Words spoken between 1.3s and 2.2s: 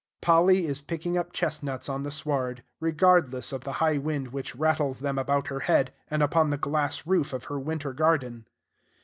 chestnuts on the